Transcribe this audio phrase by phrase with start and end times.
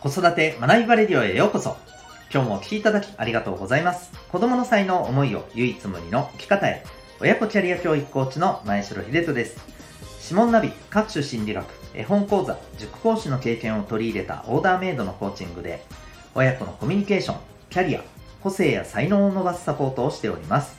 [0.00, 1.76] 子育て学びバレディオへようこそ。
[2.32, 4.10] 今日もお聴きいただきありがとうございます。
[4.30, 6.82] 子供の才能思いを唯一無二の生き方へ。
[7.20, 9.60] 親子キャリア教育コーチの前城秀人です。
[10.22, 15.84] 指紋ナビ、各種心理学、絵本講座、塾講師の経験を取り入れたオーダーメイドのコーチングで、
[16.34, 17.36] 親子のコミュニケーション、
[17.68, 18.00] キャリア、
[18.42, 20.78] 個性や才能を伸ばすサポートをしております。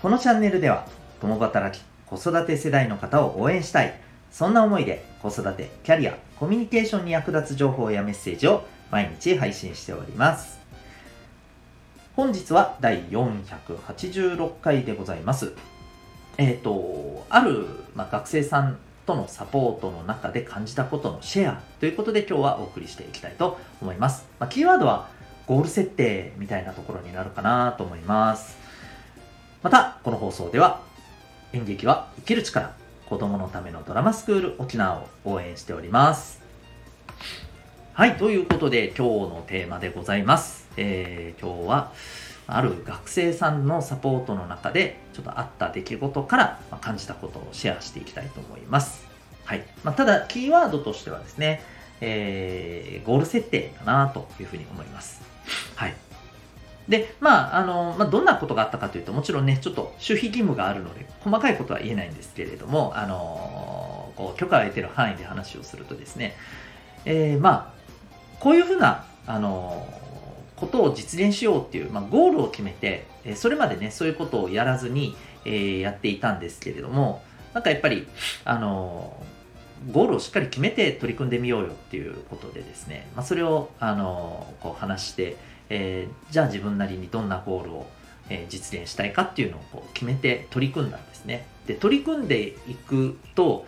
[0.00, 0.86] このチャンネルでは、
[1.20, 3.92] 共働き、子育て世代の方を応援したい、
[4.32, 10.58] そんな思いで子育て、キャリア、コミュニケーションに役立つ情報やメッセージを毎日配信しております。
[12.16, 15.52] 本日は第486回でございます。
[16.38, 24.26] えっ、ー、と、ある、ま、学生さんとのサポートの中で感じたことのシェアということで今日はお送りしていきたいと思います。
[24.38, 25.08] ま、キーワードは
[25.46, 28.56] ゴール設定みたいなところになるかなと思います。
[29.62, 30.80] また、この放送では
[31.52, 32.81] 演劇は生きる力
[33.12, 36.40] 子供のためのドラマスクール沖縄を応援しております。
[37.92, 40.66] はい、ということで今日のテーマでございます。
[40.78, 41.92] えー、今日は
[42.46, 49.04] ある学生さんのサポートの中でちょっとあった出来事から感じたことをシェアしていきたいと思います。
[49.44, 49.64] はい。
[49.84, 51.62] まあ、ただ、キーワードとしてはですね、
[52.00, 55.20] えー、ゴール設定かなというふうに思います。
[55.74, 55.94] はい。
[56.88, 66.36] で、まあ、あの、まあ、どんなことがあったかというと、もちろんね、ちょっと守秘義務があるので、細かいことは言えないんですけれども、あの、こう、許可を得ている範囲で話をするとですね、
[67.04, 67.82] えー、まあ、
[68.40, 69.86] こういうふうな、あの、
[70.56, 77.22] ことを実現しようっていう、まあ、ゴールを決めて、それまでね、そういうことをやらずに、えー、やっていたんですけれども、
[77.52, 78.06] なんかやっぱり、
[78.44, 79.16] あの、
[79.90, 85.36] ゴールをしっかり決めて取り組んでみようよっていうことでですね、まあ、それを、あの、こう話して、
[85.74, 87.86] えー、じゃあ自分なりにどんなゴールを、
[88.28, 91.46] えー、実現したいかっていうのをこう決めて取り組んだんですね。
[91.66, 93.66] で、取り組んでいくと、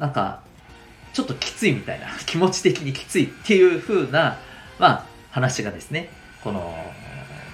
[0.00, 0.42] なんか、
[1.12, 4.38] ちょっときついみたいな、 気持ち的にきついっていう風な、
[4.80, 6.08] まあ、話がですね、
[6.42, 6.74] この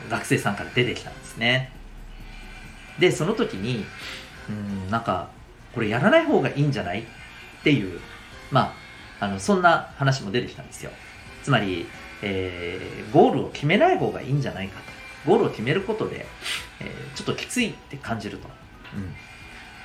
[0.09, 1.71] 学生さんから出てきたんですね。
[2.99, 3.85] で、その時に、
[4.49, 5.29] うん、なんか、
[5.75, 7.05] これやらない方がいいんじゃないっ
[7.63, 8.01] ていう、
[8.51, 8.75] ま
[9.21, 10.91] あ、あの、そんな話も出てきたんですよ。
[11.43, 11.87] つまり、
[12.23, 15.31] えー、ゴールを決めない方がいいんじゃないかと。
[15.31, 16.27] ゴールを決めることで、
[16.81, 18.49] えー、ちょっときついって感じると。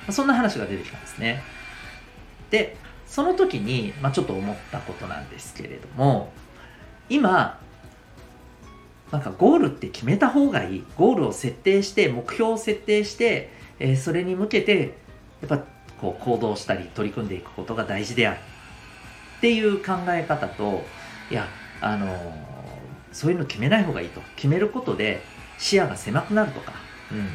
[0.06, 0.12] うん。
[0.12, 1.42] そんな話が出てきたんですね。
[2.50, 2.76] で、
[3.06, 6.32] その時に、まあ、ちょっと思ったことなんですけれども、
[7.08, 7.60] 今、
[9.10, 10.84] なんかゴールって決めた方がいい。
[10.96, 14.94] ゴールを設定して、目標を設定して、えー、それに向けて、
[15.40, 15.64] やっぱ
[16.00, 18.38] こう行動したり取り組んでいくことが大事である。
[19.38, 20.82] っていう考え方と、
[21.30, 21.46] いや、
[21.82, 22.08] あの
[23.12, 24.22] そういうの決めない方がいいと。
[24.36, 25.22] 決めることで
[25.58, 26.72] 視野が狭くなるとか、
[27.10, 27.28] うん、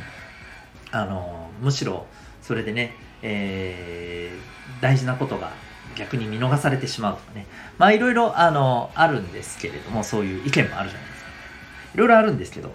[0.92, 2.08] あのむしろ
[2.42, 5.52] それでね、えー、大事なことが
[5.96, 7.46] 逆に見逃されてしまうとかね。
[7.78, 11.30] まあいろいろあのあるんですけれどもそういう意見もあるじゃないですか。
[11.96, 12.72] いろいろあるんですけど、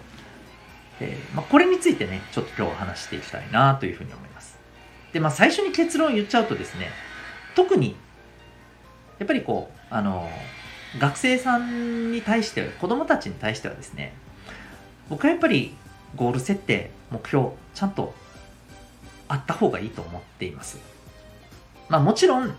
[0.99, 4.59] えー、まあ、これについてねちょっと今日話していきたいなというふうに思います。
[5.11, 6.89] でまあ最初に結論言っちゃうとですね
[7.55, 7.95] 特に
[9.19, 10.29] やっぱりこうあの
[10.99, 14.13] 学生さんに対して子供たちに対してはですね
[15.09, 15.75] 僕はやっぱり
[16.15, 18.13] ゴール設定目標ちゃんと
[19.27, 20.77] あった方がいいと思っています。
[21.89, 22.55] まあもちろん、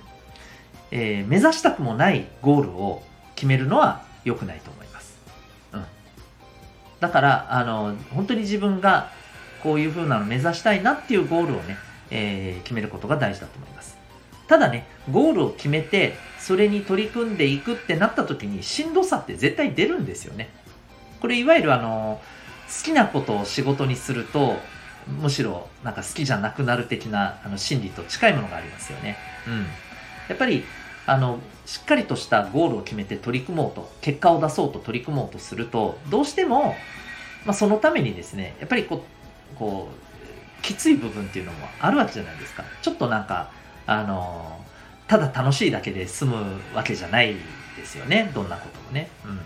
[0.90, 3.02] えー、目指したくもないゴールを
[3.34, 5.18] 決めるのは良くないと思います、
[5.72, 5.84] うん、
[7.00, 9.10] だからあの本当に自分が
[9.62, 11.76] こういう風なの目指したいなっていうゴールをね、
[12.10, 13.96] えー、決めることが大事だと思います。
[14.46, 20.50] ただね、ゴールを決めて、それに取り組んでいくってなった時に、しんどさって絶対出るんですよね。
[21.20, 22.20] これ、いわゆるあの、
[22.66, 24.56] 好きなことを仕事にすると、
[25.06, 29.16] むしろなんか好きじゃなくなる的なあの心理と近いものがありますよね。
[29.46, 29.66] うん。
[30.28, 30.64] やっぱり、
[31.06, 36.74] あの、しっかりとしたゴールを決めて取り組もうと、結果を出そうと取り組もうとすると、どうしても、
[37.44, 39.04] まあ、そのためにですね、やっぱりこ
[39.54, 42.64] う、こう、きつい部分っていうのもあるわけじゃないですか。
[42.80, 43.50] ちょっとなんか、
[43.86, 44.60] あの
[45.06, 46.36] ただ楽しいだけで済む
[46.74, 47.34] わけじゃない
[47.76, 48.30] ですよね。
[48.34, 49.40] どんなこともね、うん、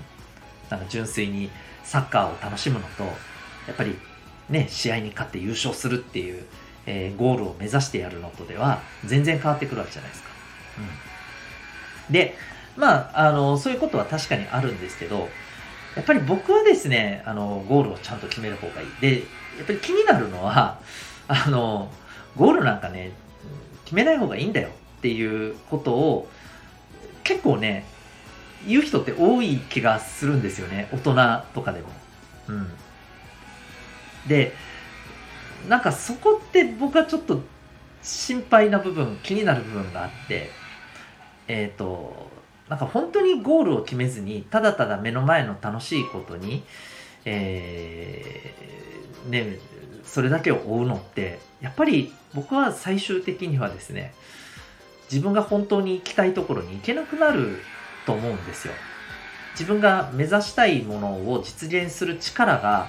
[0.71, 1.51] なんか純粋に
[1.83, 3.97] サッカーを楽しむのとやっぱり
[4.49, 6.45] ね試合に勝って優勝するっていう、
[6.87, 10.29] えー、ゴールを目指してやるのとでは全然変わってくるわけじゃないですか、
[12.09, 12.37] うん、で
[12.77, 15.29] まああのそういうことは確かにあるんですけど
[15.97, 18.89] やっぱり僕はですねあのゴールをちゃんと決める方がいい。
[19.01, 19.23] で
[19.57, 20.79] やっぱり気になるのは
[21.27, 21.91] あの
[22.37, 23.11] ゴールなんかね
[23.85, 24.69] 決めない方がいいんだよ
[24.99, 26.29] っていうことを
[27.25, 27.87] 結構ね
[28.67, 31.15] 言う人って多い気がするんですよね大人
[31.55, 31.89] とかでも。
[32.49, 32.71] うん、
[34.27, 34.53] で
[35.69, 37.41] なんかそこって僕はちょっと
[38.03, 40.51] 心配な部分気になる部分があって
[41.47, 42.31] えっ、ー、と
[42.69, 46.63] なんか本当にゴールを決めずにただただ目の前の楽しいことに、
[47.25, 49.59] えー、ね
[50.09, 54.15] それだけを追うのってやっぱり僕は最終的にはですね
[55.11, 57.59] 自分が本当に行きたいところに行けなくなる
[58.07, 58.75] と思うんですよ。
[59.53, 62.89] 自分が目指したいものを実現する力が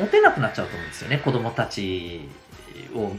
[0.00, 2.28] 持てなくなっちゃうと思うんですよね子供たち
[2.94, 3.12] を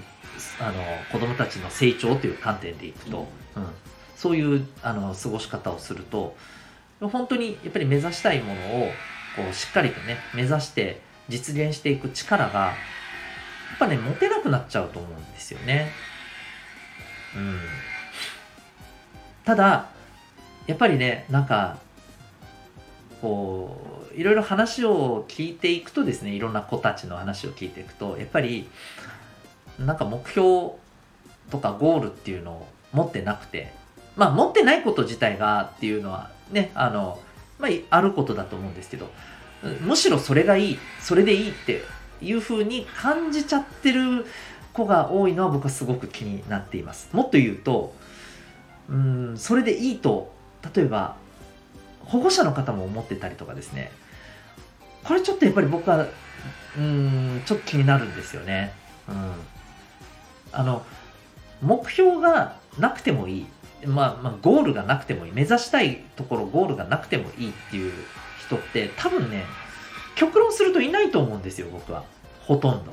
[0.60, 3.68] あの子供たちの成長という観点でいくと、うん、
[4.16, 6.36] そういうあの過ごし方をすると
[7.00, 8.88] 本当にやっぱり目指したいものを
[9.36, 11.00] こうしっかりとね目指して
[11.30, 12.74] 実現していく力がや
[13.76, 15.92] っぱね持てなくなっちゃうと思うんですよね。
[17.36, 17.60] うん、
[19.46, 19.90] ただ
[20.66, 21.78] やっぱりねなんか
[23.22, 28.68] こういろいろ話を聞いていくとですねいろんな子たちの話を聞いていくとやっぱり
[29.80, 30.72] なんか目標
[31.52, 33.72] とかゴールっていうのを持ってなくて
[34.16, 37.20] まあ持ってないこと自体がっていうのはねあの、
[37.60, 39.10] まあ、あることだと思うんですけど
[39.82, 41.82] むしろそれがいいそれでいいって
[42.22, 44.26] いうふうに感じちゃってる
[44.74, 47.10] 子が多いのは僕はすごく気になっています。
[47.14, 47.94] もっと言うと
[48.90, 50.32] うんそれでいいと
[50.76, 51.16] 例えば
[52.06, 53.92] 保護者の方も思ってたりとかですね。
[55.04, 56.08] これちょっとやっぱり僕は
[56.78, 58.74] うんちょっと気になるんですよね。
[59.10, 59.34] うん。
[60.52, 60.84] あの
[61.62, 63.48] 目標がなくてもいい。
[63.86, 65.32] まあ、まあ、ゴールがなくてもいい。
[65.32, 67.94] 目指したいところゴールがなくてもいいっていう
[68.40, 69.46] 人って多分ね
[70.18, 72.04] 極論するといないと思うんですよ僕は。
[72.42, 72.92] ほとんど。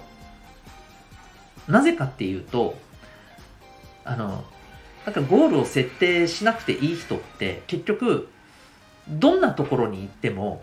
[1.67, 2.76] なぜかっていうと
[4.05, 4.44] あの
[5.06, 8.29] なんかゴールを設定しなくていい人って結局
[9.09, 10.62] どんなところに行っても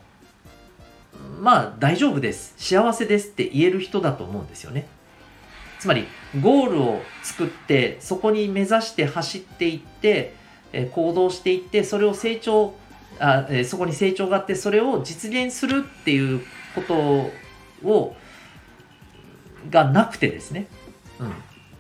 [1.39, 2.53] まあ大丈夫です。
[2.57, 4.87] 幸せですって言える人だと思うんですよね。
[5.79, 6.05] つまり
[6.39, 10.35] ゴールを作ってそこに目指して走っていって
[10.91, 12.75] 行動していってそれを成長
[13.21, 16.41] あそこに成長があってそれを実現するっていう
[16.73, 17.29] こと
[17.87, 18.15] を
[19.69, 20.67] がなくてですね、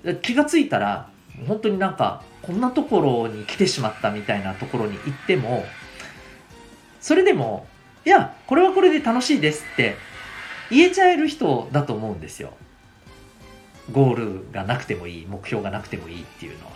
[0.03, 1.09] うん、気がついたら
[1.47, 5.65] 本当になんかこんなところに来てしまったみたいなところに行っても
[6.99, 7.65] それでも
[8.05, 9.95] いやこれはこれで楽しいですって
[10.69, 12.53] 言えちゃえる人だと思うんですよ。
[13.91, 16.71] ゴールがなくてもいい目標がなくてもいいっていうのは、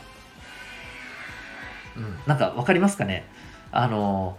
[1.97, 3.25] うん、なんか分かりますかね？
[3.71, 4.37] あの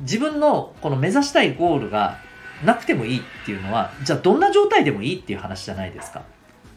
[0.00, 2.18] 自分のこの目指したいゴールが
[2.64, 6.22] なくてもいいっていうのはじゃあどんな状態でもいいっていう話じゃないですか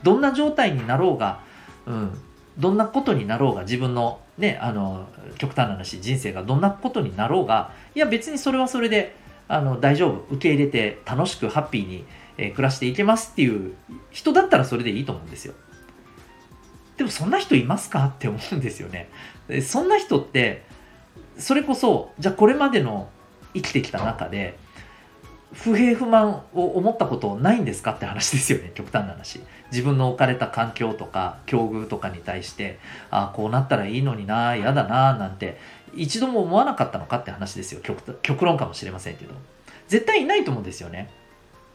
[0.04, 1.42] どんな状態になろうが、
[1.86, 2.20] うん、
[2.58, 9.16] どんなことになろうが自分のねあの極端な話人生がどんなことになろうがいや別にそれはそれで
[9.48, 12.06] あの大丈夫受け入れて楽しくハッピーに
[12.38, 13.74] え、暮らしていけますっていう
[14.12, 15.54] 人だったらそれでいいと思うんですよ。
[16.96, 18.06] でもそんな人いますか？
[18.06, 19.10] って思うんですよね。
[19.64, 20.64] そんな人って、
[21.38, 23.10] それこそ、じゃあこれまでの
[23.54, 24.58] 生きてきた中で、
[25.54, 27.92] 不平不満を思ったことないんですか？
[27.92, 29.42] って話ですよね、極端な話。
[29.72, 32.80] 自分の置かれた環境とか、境遇とかに対して、
[33.10, 35.58] ああ、こうなったらいいのにな、嫌だな、なんて、
[35.96, 38.20] 一度も思わなかったのかって話ですよ極。
[38.22, 39.34] 極論かもしれませんけど。
[39.88, 41.10] 絶対いないと思うんですよね。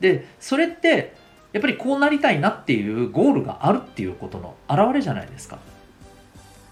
[0.01, 1.15] でそれって
[1.53, 5.59] やっぱりこうなりたいなっていうゴールがあるっていうことの表れじゃないですか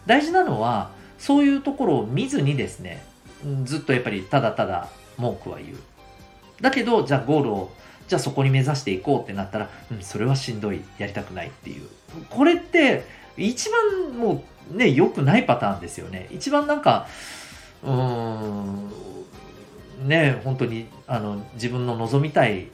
[0.04, 3.04] 大事なのはそういうところを見ずにですね
[3.64, 5.78] ずっとやっぱりただただ文句は言う。
[6.60, 7.70] だけどじゃあゴールを
[8.08, 11.86] じゃあそこに目指していこうってなったら、うん、それはしんどいやりたくないっていう。
[12.28, 13.04] これって
[13.36, 16.26] 一番もうね良くないパターンですよね。
[16.32, 17.06] 一番なんか
[17.82, 18.88] うん
[20.08, 22.68] ね本当にあの自分の望みたい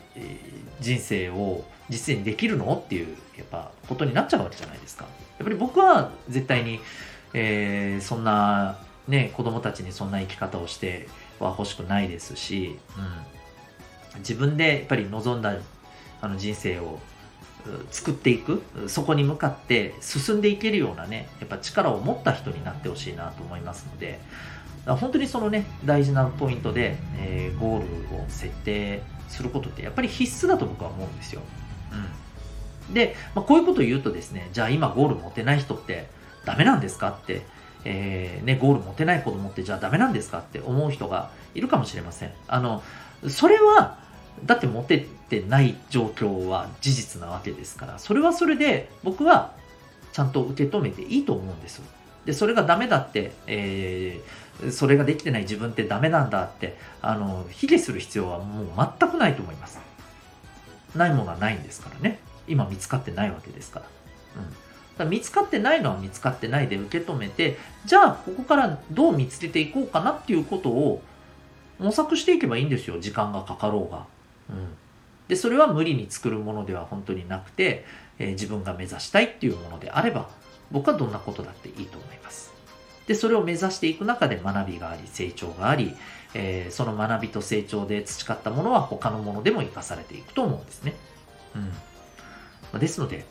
[0.80, 5.04] 人生を実践できるのっていうやっぱことになっちゃうわけじゃないですか。
[5.38, 6.80] やっぱり僕は絶対に、
[7.38, 11.06] えー、そんなね子供たちにそんな生き方をして
[11.38, 12.78] は欲しくないですし、
[14.14, 15.54] うん、自分でやっぱり望んだ
[16.22, 16.98] あの人生を
[17.90, 24.18] 作っていくそこに向かって進んでいけるようなねやっぱ力を持った人になってほしいなと思いますので
[24.86, 31.42] 本当にそのね大事なポイントで、えー、ゴールを設定することってやっぱり必須だと僕は思うんですよ。
[32.88, 36.06] うん、で、まあ、こういうことを言うとですねじゃあ今ゴール持てない人って
[36.46, 37.42] ダメなんですかって、
[37.84, 42.32] えー、ね、ゴール持てない子供ってじゃあダメなんですかって思う人がいるかもしれません。
[42.48, 42.82] あの
[43.28, 43.98] それは
[44.44, 49.52] だって持ててない状況は事実なわけですからそれはそれで僕は
[50.12, 51.82] ちゃんと受け止めていいと思うんです。
[52.24, 59.78] でそれがダメだって、えーそれができてない自分ってダメなんだってあの卑下する必要はもう全くないと思います
[60.94, 63.86] ないものはないんですからね今見つかってないわけですから、
[64.36, 64.56] うん、
[65.04, 71.02] 見つかってないのは見つかってないで受け止めて、じゃあここからどう見つけていこうかなっていうことを
[71.78, 72.98] 模索していけばいいんですよ。
[72.98, 74.06] 時間がかかろうが。
[74.48, 74.68] うん。
[75.28, 77.84] で、それは無理に作るものでは本当になくて、
[78.18, 80.30] えー、自分が目指したいっていうものであれば、
[80.70, 82.52] 僕はどんなことだっていいと思います。
[83.06, 85.94] で、それを目指していく中で学びがあり、成長があり、
[86.34, 90.94] えー、その学びと成長で培ったものは他のものでも活かされていくと思うんですね。
[92.72, 92.80] うん。
[92.80, 93.24] ですので、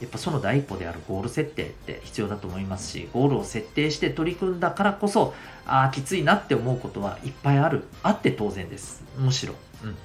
[0.00, 5.34] やっぱその第一歩であるゴール設定って必要だと思いますし、ゴールを設定して取り組んだからこそ、
[5.66, 7.84] ああ、きついなって思うことはいっぱいある。
[8.02, 9.02] あって当然です。
[9.18, 9.54] むしろ。
[9.84, 9.96] うん。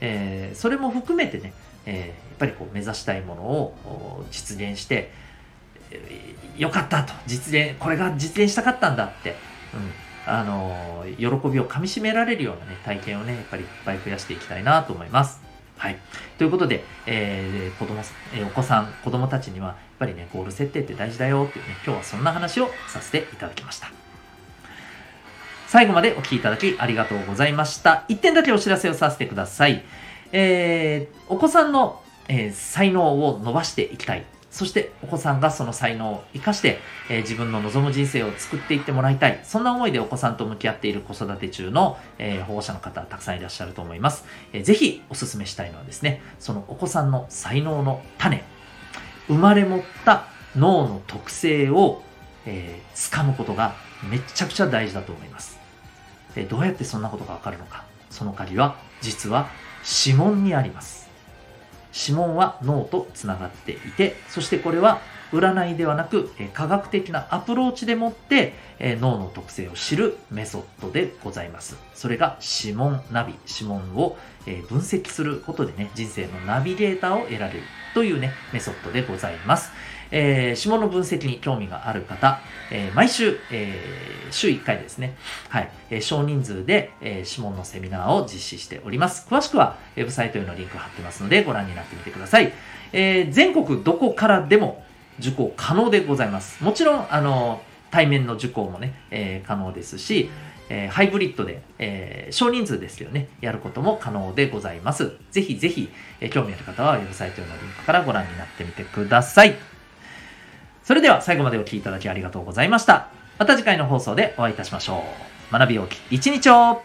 [0.00, 1.52] えー、それも含めてね、
[1.84, 5.10] えー、やっぱりこう目指したいものを実現して、
[5.90, 9.34] えー、よかったと、実現、これが実現したかったんだって、
[9.74, 15.49] うん、あの喜びをかみしめられるようなね、体験をね、やっぱりいっぱい増やしていきたいなと思います。
[15.80, 15.96] はい。
[16.36, 18.02] ということで、えー、子供、
[18.34, 23.90] えー、お子さん、子供たちには、やっぱりね、ゴール設定って大事だよっていうね、今日はそんな話をさせていただきました。
[25.68, 28.04] 最後までお聴きいただきありがとうございました。
[28.08, 29.82] 一点だけお知らせをさせてください。
[30.32, 34.26] えー、お子さんの、えー、才能を伸ばしていきたい。
[34.50, 36.78] そしてお子さんがその才能を活かして、
[37.08, 39.40] えー、自分の望む人生を作っていってもらいたい。
[39.44, 44.24] そんな思いでお子さんと向き合っている子育て中の、えー、保護者の方たくさんいらっしゃると思います。
[44.52, 48.44] えー、ぜひお勧めしたいのはですね、そのお子さんの才能の種、
[49.28, 50.26] 生まれ持った
[50.56, 52.02] 脳の特性を、
[52.44, 53.74] えー、掴むことが
[54.10, 55.60] めちゃくちゃ大事だと思います。
[56.36, 57.84] えどうやってそんなことがわかるのか。
[58.08, 59.48] その鍵は実は
[60.04, 61.09] 指紋にあります。
[61.92, 65.00] 指紋は脳とつながっていて、そしてこれは
[65.32, 71.76] 占いではなく、え科学的なアプローチでもって、え脳の特性を知るメソッドでございます。
[71.94, 74.16] それが指紋ナビ、指紋を、
[74.46, 77.62] え分析することでね、人生のナビゲーターを得られる
[77.94, 79.70] というね、メソッドでございます。
[80.10, 82.40] えー、指紋の分析に興味がある方、
[82.70, 85.16] えー、毎週、えー、週1回ですね、
[85.48, 89.26] はい、えー、少人数で、えー、指紋のセミナーを実施しております。
[89.28, 92.52] 詳しくは、ウェブサイトへのリンク貼ってますので、ご覧になってみてください。
[92.92, 94.84] えー、全国どこからでも
[95.18, 96.62] 受講可能でございます。
[96.64, 100.30] もちろん、あの、対面の受講もね、えー、可能ですし、
[100.70, 105.12] えー、ハイブリッドで、えー、少人数ですよね、やることも可能でございます。
[105.32, 105.90] ぜひぜひ、
[106.20, 109.69] えー、興味ある方はウェブサイトへのリンクからご覧になってみてください。
[110.90, 113.10] それでは最後までお聴きいただきありがとうございました。
[113.38, 115.04] また次回の放送でお会いいたしましょ
[115.48, 115.52] う。
[115.52, 116.82] 学びおき一日を